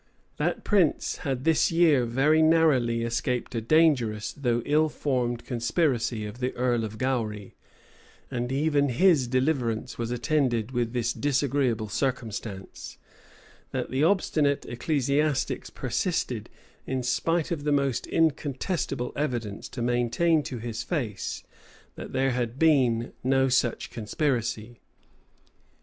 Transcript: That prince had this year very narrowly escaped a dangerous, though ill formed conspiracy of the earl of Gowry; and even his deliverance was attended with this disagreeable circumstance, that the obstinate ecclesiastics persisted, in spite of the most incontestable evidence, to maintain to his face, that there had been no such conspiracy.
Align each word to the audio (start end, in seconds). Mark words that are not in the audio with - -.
That 0.37 0.63
prince 0.63 1.17
had 1.17 1.43
this 1.43 1.71
year 1.71 2.05
very 2.07 2.41
narrowly 2.41 3.03
escaped 3.03 3.53
a 3.53 3.61
dangerous, 3.61 4.33
though 4.33 4.63
ill 4.65 4.89
formed 4.89 5.45
conspiracy 5.45 6.25
of 6.25 6.39
the 6.39 6.55
earl 6.55 6.83
of 6.83 6.97
Gowry; 6.97 7.53
and 8.31 8.51
even 8.51 8.89
his 8.89 9.27
deliverance 9.27 9.99
was 9.99 10.09
attended 10.09 10.71
with 10.71 10.93
this 10.93 11.13
disagreeable 11.13 11.87
circumstance, 11.87 12.97
that 13.69 13.91
the 13.91 14.03
obstinate 14.03 14.65
ecclesiastics 14.65 15.69
persisted, 15.69 16.49
in 16.87 17.03
spite 17.03 17.51
of 17.51 17.63
the 17.63 17.71
most 17.71 18.07
incontestable 18.07 19.13
evidence, 19.15 19.69
to 19.69 19.83
maintain 19.83 20.41
to 20.41 20.57
his 20.57 20.81
face, 20.81 21.43
that 21.93 22.11
there 22.11 22.31
had 22.31 22.57
been 22.57 23.13
no 23.23 23.49
such 23.49 23.91
conspiracy. 23.91 24.79